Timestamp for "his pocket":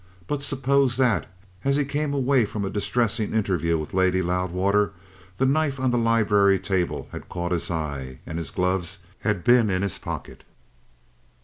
9.83-10.43